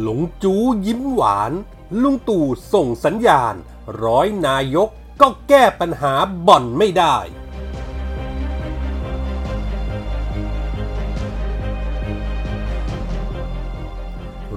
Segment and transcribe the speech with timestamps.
[0.00, 0.54] หลงจู๊
[0.86, 1.52] ยิ้มหวาน
[2.02, 3.54] ลุงตู่ส่งสัญญาณ
[4.04, 4.88] ร้อยนายก
[5.20, 6.12] ก็แก้ปัญหา
[6.46, 7.16] บ่อนไม่ได้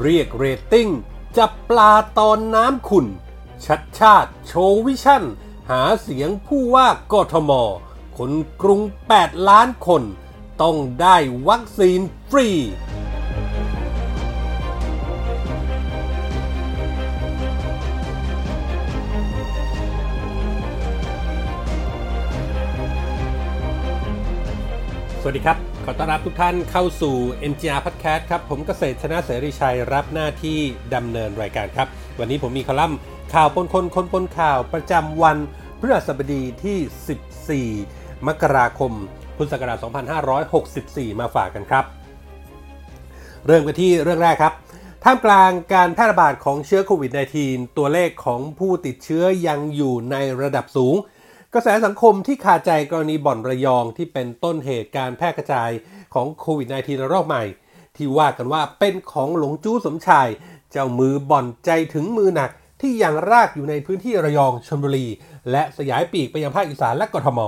[0.02, 0.90] เรียกเรตติ้ง
[1.38, 3.08] จับปลาตอนน้ำขุ่น
[3.66, 5.24] ชัชชาติโชว์ vision
[5.70, 7.52] หาเสียงผู้ว่ากทม
[8.18, 8.32] คน
[8.62, 8.82] กรุง
[9.16, 10.04] 8 ล้านคน
[10.62, 12.00] ต้องได้วัคซีน
[12.30, 12.50] ฟรี
[25.28, 27.16] วัสดีครับ ขอต้อนรับทุกท่านเข้าสู่
[27.52, 30.60] NGR Podcast ครับ ผมเกษตรชนะเสรีชัยรับหน้าที่
[30.96, 31.88] ดำเนินรายการครับ
[32.20, 32.98] วันนี้ผมมีคอลัมน์
[33.34, 35.38] ข่าวปนคนคนปนข่าวประจำวัน
[35.80, 38.92] พฤหัสบดีที่ 14 มกราคม
[39.38, 39.78] พุทธศักราช
[40.34, 41.86] 2564 มาฝากกันครับ
[43.46, 44.54] เริ่มกันที่เรื่องแรกครับ
[45.04, 47.12] ท่ามกลางการแพร่ระบาดของเชื้อโควิด
[47.44, 50.96] -19 ตัวเลขของผู้ติดเชื้อยังอยู่ในระดับสูง
[51.54, 55.70] กระแสสังคมที่ขาดใจกรณีบ่อนระยองที่เป็นต้นเหตุการแพร่กระจาย
[56.14, 57.44] ของโควิด -19 ระลอกใหม่
[57.96, 60.28] ที่ว่ากันว่าเป็นของหลงจู้สมชาย
[60.72, 65.08] เจ้ามือบ่อนใจถึงมือหนัก ที่ยังรากอยู่ในพื้นที่ระยองชลบุรี
[65.52, 67.40] และสยายปีกไปยังภาคอีสานและกทม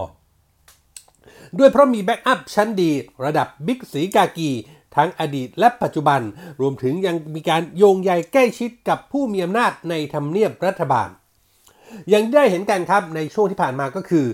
[1.57, 2.91] ด้วยเพราะมีแบ็กอัพชั้นดี
[3.25, 4.51] ระดับบิ๊กสีกากี
[4.95, 6.21] ทั้งอดีตและปัจจุบัน
[6.61, 11.09] รวมถึงยังมีการโยงใยใกล้ชิดกับผู้มีอำนาจในทำเนียบรัฐบาล
[12.09, 14.25] อย่างได้เห็นกันครับในช่วงที่ผ่านมาก็คือ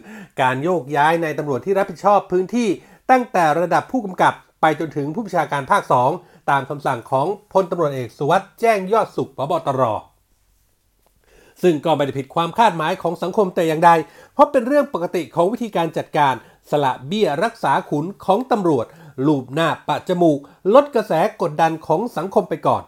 [0.41, 2.69] การโยกย้ายในตำรวจที่รับผิดชอบพื้นที่
[3.11, 5.83] ตั้งแต่ระดับผู้กำกับไปจนถึงผู้บัญชาการภาค
[6.15, 9.83] 2 ตามคำสั่งของพลตำรวจเอกสุวัสด์แจ้งยอดสุขพบตร
[11.63, 13.91] ซึ่งก็ไม่ได้ผิดความคาดหมายของสังคมแต่อย่างใด
[14.33, 16.33] เพราะเป็นเรื่องปกติของวิธีการจัดการ
[16.69, 18.85] สละเบี้ยรักษาขุนของตำรวจ
[19.27, 20.39] ลูบหน้าปะจมูก
[20.73, 22.83] ลดกระแสกดดันของสังคมไปก่อน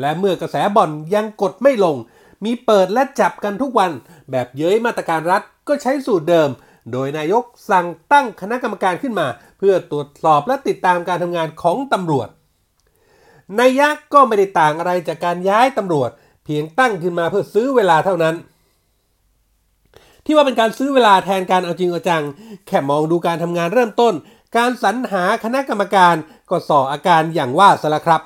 [0.00, 1.96] และเมื่อกระแสบ่อนยังกดไม่ลง
[2.44, 3.90] มีเปิดและจับกันทุกวัน
[4.30, 6.48] แบบเย้ยมาตรการรัฐก็ใช้สูตรเดิม
[6.92, 9.26] โดยนายกสั่งตั้งคณะกรรมการขึ้นมา
[9.58, 12.28] เพื่อตรวจสอบและติดตามการทำงานของตำรวจ
[13.58, 16.10] นายยักษ์ก็ไม่ได้ต่างอะไรจากการย้ายตำรวจ
[16.44, 18.34] เพียงตั้งขึ้นมาเพื่อซื้อเวลาเท่านั้น
[20.24, 22.24] ที่ว่าเป็นการซื้อเวลาแทนการเอาจริงเอาจัง
[22.66, 24.14] แค่มองดูการทำงานเริ่มต้น
[24.56, 26.14] การสรรหาคณะกรรมการ
[26.50, 28.22] ก็ส่ออาการอย่างว่าสละครับ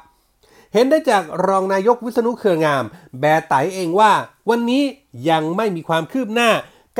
[0.72, 2.84] เห็นได้จากรองนายกวิษณุเครืองาม
[3.20, 4.12] แบไตเองว่า
[4.50, 4.82] วันนี้
[5.31, 6.50] ยังไม่มีความคืบหน้า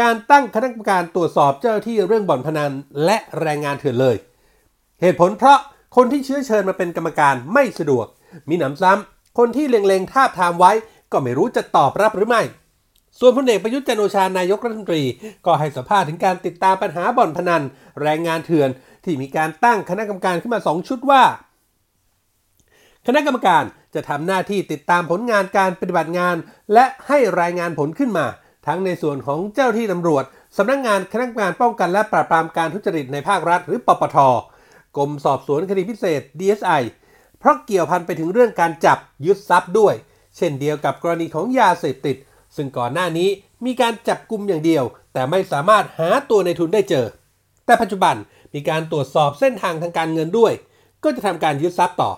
[0.01, 2.73] การตั้งคณะกรรมการตรวจสอบเจ้าหน้าที่เรื่องบ่อนพนัน
[3.05, 4.17] และแรงงานเถื่อนเลย
[5.01, 5.59] เหตุผลเพราะ
[5.97, 8.07] คนที่เชื้อเชิญมาเป็นกรรมการไม่สะดวก
[8.49, 10.73] มีหนำซ้ำคนที่เล็งๆทาบทามไว้
[11.13, 12.43] ก็ไม่รู้จะตอบรับหรือไม่
[13.19, 15.03] ส่วนพลเอกประยุทธ์จันทร์โอชานายกรัฐมนตรี
[15.47, 17.63] ก็ให้สัมภาษณ์ถึงการติดตามปัญหาบ่อนพนัน
[18.03, 18.69] แรงงานเถื่อน
[19.05, 21.23] ที่มีการตั้งคณะกรรมการขึ้นมา 2 ชุดว่า
[23.07, 26.37] คณะกรรมการจะทำหน้าที่ติดตามผลงานการปฏิบัติงาน
[26.75, 28.27] และให้รายงานผลขึ้นมา
[28.67, 30.25] ทั้งในส่วนของเจ้าที่ตำรวจ
[30.57, 34.19] สำนักงงานคณะกรรมการป้องกันและปราบปรามการทุจริตในภาครัฐ หรือปปท
[34.97, 36.83] กรมสอบสวนคดีพิเศษ DSI
[37.39, 39.95] เพราะเกี่ยวพันไปถึงเรื่องการจับยึดทรัพย์ด้วย
[40.37, 42.17] เช่นเดียวกับกรณีของยาเสพติด
[42.57, 43.29] ซึ่งก่อนหน้านี้
[43.65, 47.07] มีการจับกลุ่มอย่างเดียว แต่ไม่สามารถหาตัวในทุนได้เจอ
[47.67, 48.15] แต่ปัจจุบัน
[48.55, 50.53] มีการตรวจสอบเส้นทางทางการเงินด้วย
[51.05, 52.11] ก็จะทำการยึดทรัพย์ต่อ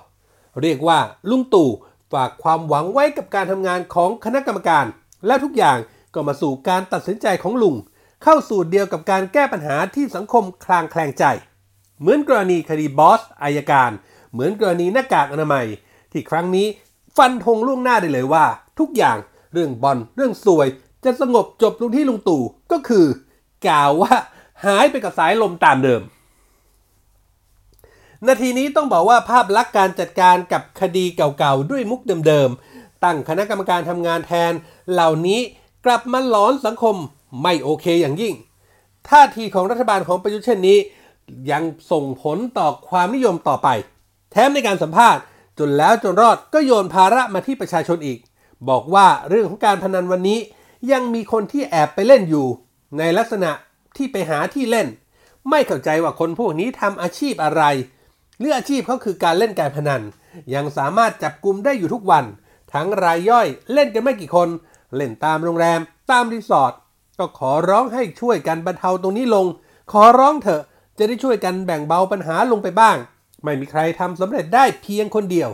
[0.61, 0.99] เรียกว่า
[1.31, 1.71] ลุงตู่
[2.13, 4.87] ฝากความหวังไว้กับการทำงานของคณะกรรมการ
[5.27, 5.79] และทุกอย่าง
[6.15, 7.75] ก็มาสู่การตัดสินใจของลุง
[8.23, 11.25] เข้าสู่เดียวกับการแก้ปัญหาที่สังคมคลางแคลงใจ
[12.01, 13.91] เหมือนกรณีคดีบอสอายการ
[14.33, 15.67] เหมือนกรณีหน้ากากอนามัย
[16.13, 16.67] ที่ครั้งนี้
[17.17, 18.45] ฟันธงล่วงหน้าได้เลยว่า
[18.79, 19.17] ทุกอย่าง
[19.53, 20.69] เรื่องบอลเรื่องสวย
[21.05, 22.43] จะสงบจบลงที่ลุงตู่
[22.73, 23.07] ก็คือ
[23.67, 24.15] กล่าวว่า
[24.65, 26.03] หายไปกับสายลมตามเดิม
[28.29, 34.53] นาทีนี้ต้องบอกว่าภาพลักษณ์การจัดการกับคดีเก่าๆ ด้วยมุกเดิมๆ ตั้งคณะกรรมการทำงานแทน
[34.93, 35.41] เหล่านี้
[35.87, 36.97] กลับมาหลอนสังคม
[37.43, 38.35] ไม่โอเคอย่างยิ่ง
[39.09, 40.79] ท่าทีของรัฐบาลของประยุทธ์เช่นนี้
[41.51, 43.69] ยังส่งผลต่อความนิยมต่อไป
[44.33, 45.23] แถมในการสัมภาษณ์
[45.59, 48.19] จนแล้วจนรอดก็โยนภาระมาที่ประชาชนอีก
[48.69, 50.39] บอกว่าเรื่องของการพนันวันนี้
[50.93, 52.47] ยังมีคนที่แอบไปเล่นอยู่
[52.99, 53.51] ในลักษณะ
[53.97, 54.89] ที่ไปหาที่เล่น
[55.51, 57.63] ไม่เข้าใจว่าคนพวกนี้ทำอาชีพอะไร
[58.43, 60.03] หรืออาชีพเขาคือการเล่นการพนัน
[60.55, 62.25] ยังสามารถจับกลุ่มได้อยู่ทุกวัน
[62.73, 64.49] ทั้งรายย่อยเล่นกันไม่กี่คน
[64.95, 65.81] เล่นตามโรงแรม
[66.11, 66.73] ตามรีสอร์ท
[67.19, 69.47] ก็ขอร้องให้ช่วยกันบรรเทาตรงนี้ลง
[69.93, 70.63] ขอร้องเถอะ
[70.99, 72.97] จะได้ช่วยกันแบ่งเบาปัญหาลงไปบ้าง
[73.45, 75.51] ไม่มีใครทำสำเร็จได้เพียงคนเดียว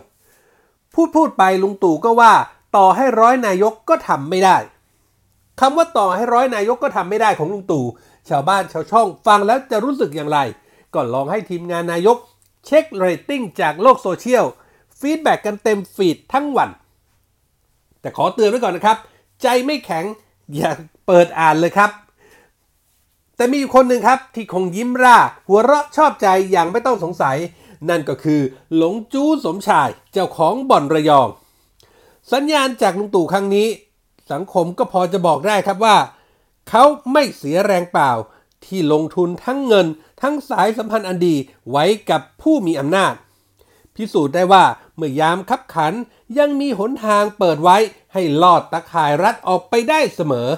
[0.94, 2.32] พูดพูดไปลุงตู่ก็ว่า
[2.76, 4.56] ต่อให้ร้อยนายกก็ทำไม่ได้
[5.61, 7.84] คำว่าต่อให้ร้อยนายกก็ทำไม่ได้ของลุงตู่
[8.29, 10.38] ชาวบ้านชาวช่องฟังแล้วจะรู้สึกอย่างไร
[10.94, 12.17] ก็ลองให้ทีมงานนายก
[12.69, 14.44] เช็คเรตติ้งจากโลกโซเชียล
[14.99, 16.70] feedback กันเต็ม feed ทั้งวัน
[18.00, 18.99] แต่ขอเตือนไว้ก่อนนะครับ
[19.43, 20.05] ใจไม่แข็ง
[20.55, 20.70] อย่า
[21.06, 21.91] เปิดอ่านเลยครับ
[23.37, 25.19] แต่มีคนหนึ่งครับที่คงยิ้มร่า
[25.49, 27.37] หัวเราะชอบใจอย่างไม่ต้องสงสัย
[27.88, 28.41] นั่นก็คือ
[28.76, 31.29] หลงจู้สมชายเจ้าของบ่อนระยอง
[32.32, 33.69] สัญญาณจากลุงตู่ครั้งนี้
[34.32, 35.97] สังคมก็พอจะบอกได้ครับว่า
[36.70, 38.11] เขาไม่เสียแรงเปล่า
[38.66, 39.87] ที่ลงทุนทั้งเงิน
[40.22, 41.37] ทั้งสายสัมพันธ์อันดี
[41.70, 43.14] ไว้กับผู้มีอำนาจ
[43.94, 44.64] พิสูจน์ได้ว่า
[44.96, 45.93] เมื่อยามคับขัน
[46.38, 47.76] ยังมีหนทางเปิดไว้
[48.12, 50.49] ให้ลอดตะข่ายรัดออกไปได้เสมอ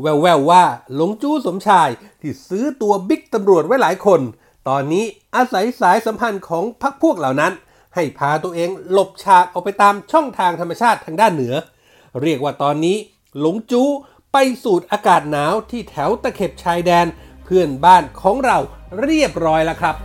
[0.00, 1.88] แววๆวว่าหลงจู้สมชาย
[2.20, 4.20] ที่ซื้อตัวบิ๊กตำรวจไว้หลายคน
[4.68, 5.04] ตอนนี้
[5.36, 7.52] อาศัยสายสัมพันธ์ของพรรคพวกเหล่านั้น
[7.94, 11.54] ให้พาตัวเองหลบฉากออกไปตามช่องทางธรรมชาติทางด้านเหนือ
[12.22, 12.96] เรียกว่าตอนนี้
[13.40, 13.88] หลงจู้
[14.36, 17.06] ไปสูดอากาศหนาวที่แถวตะเข็บชายแดน
[17.44, 18.58] เพื่อนบ้านของเรา
[19.00, 19.96] เรียบร้อยแล้วครับ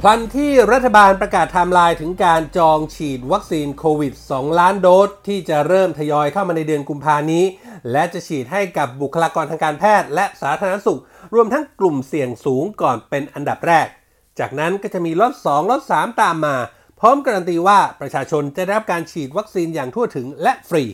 [0.00, 7.44] พลันที่รัฐบาลประกาศไทม์ไลน์ถึงการจองฉีดวัคซีนโควิด 2 ล้านโดสที่จะเริ่มทยอยเข้ามาในเดือนกุมภานี้
[7.92, 11.00] และจะฉีดให้กับบุคลากรทางการแพทย์ และสาธารณสุข
[11.34, 13.88] รวมทั้งกลุ่มเสี่ยงสูงก่อนเป็นอันดับแรก
[14.38, 16.56] จากนั้นก็จะมีล็อต2ล็อต3ตามมา
[17.00, 20.84] พร้อมการันตีว่าประชาชนจะได้รับการฉีดวัคซีนอย่างทั่วถึงและฟรี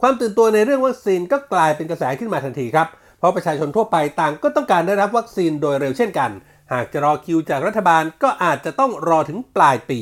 [0.00, 2.88] ความตื่นตัวในเรื่องวัคซีนก็กลายเป็นกระแสขึ้นมาทันทีครับ
[3.18, 6.30] เพราะประชาชนทั่วไปต่างก็ต้องการได้รับวัคซีนโดยเร็วเช่นกัน
[6.72, 10.00] หากจะรอคิวจากรัฐบาลก็อาจจะต้องรอถึงปลายปี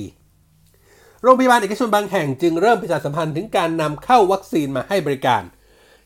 [1.22, 5.42] โรงพยาบาลเอกชนบางแห่งจึงเริ่มประชาสัมพันธ์ถึงการนำเข้าวัคซีนมาให้บริการ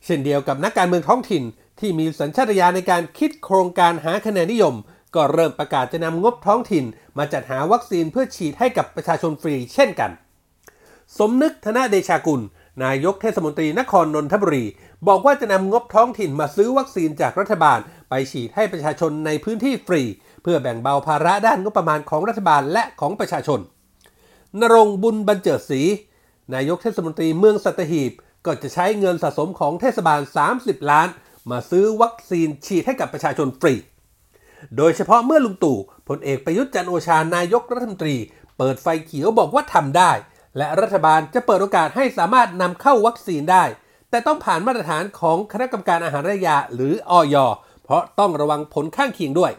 [0.04, 1.42] เช่นเดียวกับนักการเมืองท้องถิ่น
[1.80, 4.74] ที่มีสัญชาตญาณในการคิดโครงการหาคะแนนนิยม
[5.14, 6.84] ก็เริ่มประกาศจะนำงบท้องถิ่น
[7.18, 10.10] มาจัดหาวัคซีนเพื่อฉีดให้กับประชาชนฟรีเช่นกัน
[11.18, 12.40] สมนึกธนเดชากุล
[12.84, 14.64] นายกเทศมนตรีนครนนทบุรี
[15.08, 17.78] บอกว่าจะนำงบท้องถิ่นมาซื้อวัคซีนจากรัฐบาล
[18.08, 20.02] ไปฉีดให้ประชาชนในพื้นที่ฟรี
[20.42, 23.60] เพื่อแบ่งเบาภาระด้านงบประมาณของรัฐบาลและของประชาชน
[24.60, 25.82] นรงบุญบรรเจิดศรี
[26.54, 28.12] นายกเทศมนตรีเมืองสัตหีบ
[28.46, 30.20] ก็จะใช้เงินสะสมของเทศบาล
[30.54, 31.08] 30 ล้าน
[31.50, 33.74] มาซื้อวัคซีนฉีดให้กับประชาชนฟรี
[34.76, 38.16] โดยเฉพาะเมื่อลุงตู่พลเอกประยุทธ์จันโอชานายกรัฐมนตรี
[38.58, 40.12] เปิดไฟเขียวบอกว่าทำได้
[40.58, 43.64] และรัฐบาลจะเปิดโอกาสให้สามารถนำเข้าวัคซีนได้
[44.10, 47.36] แต่ต้องผ่านมาตรฐานของคณะกรรมการอาหารและยาหรืออย.
[47.84, 49.52] เพราะต้องระวังผลข้างเคียงด้วย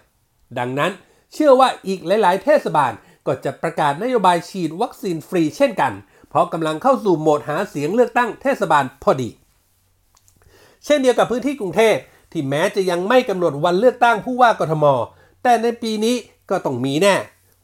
[0.60, 0.92] ดังนั้น
[1.34, 2.92] เชื่อว่าอีกหลาย ๆ เทศบาล
[3.26, 5.94] ก็จะประกาศนโยบายฉีดวัคซีนฟรีเช่นกัน
[6.36, 9.30] เพราะกำลังเข้าสู่โหมดหาเสียงเลือกตั้งเทศบาลพอดี
[10.86, 11.96] เช่นเดียวกับพื้นที่กรุงเทพ
[12.32, 14.86] ที่แม้จะยังไม่กำหนดวันเลือกตั้งผู้ว่ากทม
[15.44, 16.16] แต่ในปีนี้
[16.50, 17.16] ก็ต้องมีแน่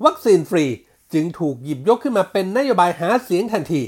[0.06, 0.66] วัคซีนฟรี
[1.14, 3.84] จึงถูกหยิบยกขึ้นมาเป็นนโยบายหาเสียงทันที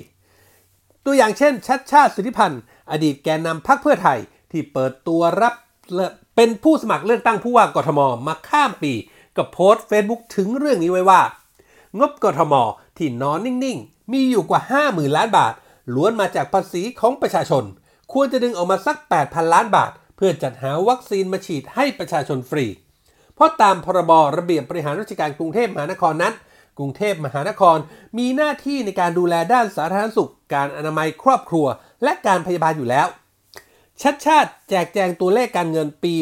[1.05, 4.19] ตัวอย่างเช่น ชัชชาติสิทธิพันธุ์ อดีตแกนนำพรรคเพื่อไทย
[4.51, 5.53] ที่เปิดตัวรับ
[6.35, 8.93] เป็นผู้สมัครเลือกตั้งผู้ว่ากทมมาข้ามปี
[9.35, 11.21] ก็โพสต์เฟซบุ๊กถึงเรื่องนี้ไว้ว่า
[11.99, 12.53] งบกทม
[12.97, 15.53] ที่นอนนิ่งๆ มีอยู่กว่า 50,000 ล้านบาท
[15.95, 17.63] ล้วนมาจากภาษีของประชาชน
[18.13, 22.65] ควรจะดึงออกมาสัก 8,000 ล้านบาท เพื่อจัดหาวัคซีนมาฉีดให้ประชาชนฟรี
[23.35, 26.33] เพราะตามพรบระเบียบบริหารราชการกรุงเทพมหานครนั้น
[26.77, 27.77] กรุงเทพมหานคร
[28.17, 31.65] มีหน้าที่ในการดูแลด้านสาธารณสุข การอนามัยครอบครัว
[32.03, 33.07] และการพยาบาลอยู่แล้ว
[34.01, 36.13] ชัดชาติแจกแจงตัวเลขการเงินปี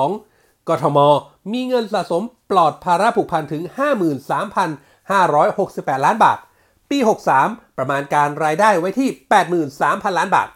[0.00, 0.98] 62กทม
[1.52, 3.62] มีเงินสะสมปลอดภาระผูกพันถึง
[5.58, 6.38] 568 ล้านบาท
[6.90, 6.98] ปี
[7.38, 9.08] 63 ประมาณการรายได้ไว้ที่
[9.64, 10.48] 83,000 ล้านบาท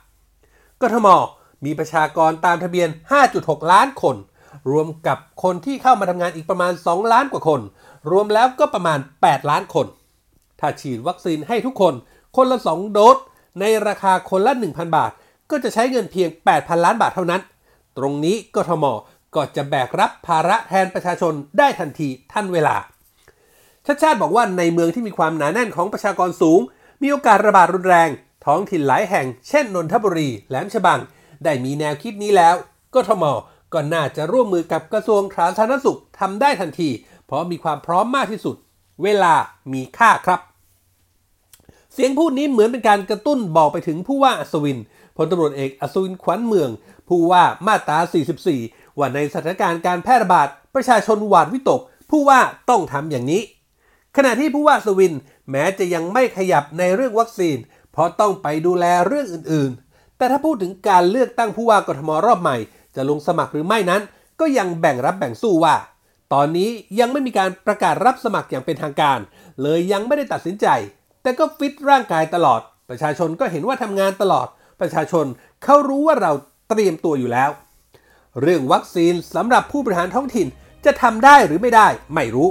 [0.83, 1.09] กทม
[1.65, 2.89] มีประชากรตามทะเบียน
[3.31, 4.17] 5.6 ล้านคน
[4.71, 7.61] รวมกับคนที่เข้ามาทำงานอีกประมาณ 2 ล้านกว่าคน
[8.11, 9.87] รวมแล้วก็ประมาณ 8 ล้านคน
[10.61, 11.95] ถ้าฉีดวัคซีนให้ทุกคน
[12.37, 13.17] คนละ 2 โดส
[13.61, 15.11] ในราคาคนละ 1,000 บาท
[15.51, 17.43] ก็จะใช้เงินเพียง 8,000 ล้านบาทเท่านั้น
[17.99, 18.85] ตรงนี้กทม
[19.35, 22.77] ก็จะแบกรับภาระแทนประชาชนได้ทันทีทันเวลา
[23.87, 26.61] ชาติชาติบอกว่าในเมืองที่มีความหนาแน่นของประชากรสูง
[27.03, 28.11] มีโอกาสระบาดรุนแรง
[28.45, 31.01] ท้องถิ่นหลายแห่ง เช่นนนทบุรี แหลมฉบัง
[31.45, 32.55] ได้มีแนวคิดนี้แล้ว
[32.95, 33.25] กทม
[33.73, 36.91] ก็น่าจะร่วมมือกับกระทรวงสาธารณสุขทำได้ทันที
[37.27, 38.57] เพราะมีความพร้อมมากที่สุด
[39.03, 39.35] เวลา
[39.73, 40.41] มีค่าครับ
[41.93, 44.79] เสียงพูดนี้เหมือนเป็นการกระตุ้นบอกไปถึงผู้ว่าอัศวิน
[45.17, 46.71] พลตำรวจเอกอัศวินขวัญเมือง
[47.09, 47.99] ผู้ว่ามาตรา
[48.49, 52.41] 44 ว่าในสถานการณ์การแพร่ระบาดประชาชนหวาดวิตก ผู้ว่า
[52.71, 53.43] ต้องทำอย่างนี้
[54.17, 55.15] ขณะที่ผู้ว่าอัศวิน
[55.51, 57.57] แม้จะยังไม่ขยับในเรื่องวัคซีน
[57.93, 62.57] เพราะต้องไปดูแลเรื่องอื่นๆ แต่ถ้าพูดถึงการเลือกตั้งผู้ว่ากทมรอบใหม่
[62.97, 64.03] จะลงสมัครหรือไม่นั้น
[64.41, 65.77] ก็ยังแบ่งรับแบ่งสู้ว่า
[66.33, 66.69] ตอนนี้
[67.01, 69.19] ยังไม่มีการประกาศรับสมัครอย่างเป็นทางการ
[69.63, 70.67] เลยยังไม่ได้ตัดสินใจ
[71.23, 74.47] แต่ก็ฟิตร่างกายตลอด ประชาชนก็เห็นว่าทำงานตลอด
[74.81, 75.27] ประชาชน
[75.65, 76.33] เขารู้ว่าเรา
[76.69, 77.51] เตรียมตัวอยู่แล้ว
[78.43, 80.47] เรื่องวัคซีนสำหรับผู้บริหารท้องถิ่น
[80.85, 82.49] จะทำได้หรือไม่ได้ไม่รู้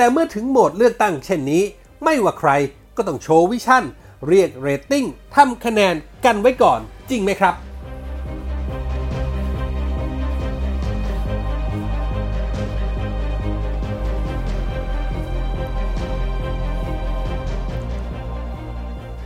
[0.00, 1.62] แต่เมื่อถึงโหมดเลือกตั้งเช่นนี้
[2.04, 2.50] ไม่ว่าใคร
[2.96, 3.84] ก็ต้องโชว์ vision
[4.28, 6.80] เรียกเรตติ้งทำคะแนนกันไว้ก่อน
[7.10, 7.54] จริงไหมครับ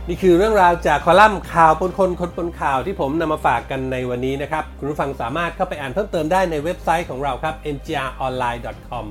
[0.09, 9.05] นี่คือเรื่องราวจากคอลัมน์ข่าวปนคนคนปนข่าวที่ผมนำมาฝากกันในวันนี้นะครับ คุณผู้ฟังสามารถเข้าไปอ่านเพิ่มเติมได้ในเว็บไซต์ของเราครับ mgronline.com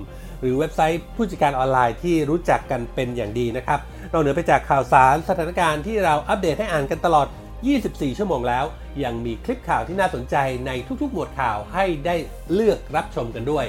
[0.44, 3.80] หรือเว็บไซต์ผู้จัดการออนไลน์ที่รู้จักกันเป็นอย่างดีนะครับ
[4.12, 7.26] นอกเหนือไปจากข่าวสารสถานการณ์ที่เราอัปเดตให้อ่านกันตลอด
[7.72, 8.64] 24 ชั่วโมงแล้ว
[9.04, 10.36] ยังมีคลิปข่าวที่น่าสนใจ
[10.66, 10.70] ใน
[11.02, 12.14] ทุกๆ หมวดข่าวให้ได้
[12.52, 13.64] เลือกรับชมกันด้วย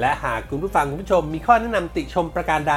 [0.00, 2.74] และหากคุณผู้ฟังคุณผู้ชมมีข้อแนะนำติชมประการใด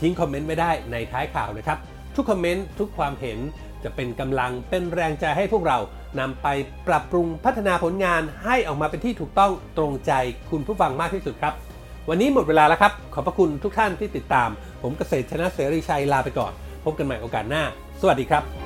[0.00, 1.78] ทิ้งคอมเมนต์ไว้ได้ในท้ายข่าวนะครับ
[2.16, 3.38] ทุกคอมเมนต์ทุกความเห็น
[3.84, 5.78] จะเป็นกำลังเป็นแรงใจให้พวกเรา
[6.20, 6.48] นำไป
[6.88, 10.12] ปรับปรุงพัฒนาผลงานให้ออกมาเป็นที่ถูกต้องตรงใจ
[10.50, 11.54] คุณผู้ฟังมากที่สุดครับ
[12.10, 14.48] วันนี้หมดเวลาแล้วครับ ขอบพระคุณทุกท่านที่ติดตาม
[14.82, 16.52] ผมเกษตรชนะเสรีชัยลาไปก่อน
[16.84, 17.62] พบกันใหม่โอกาสหน้า
[18.00, 18.65] สวัสดีครับ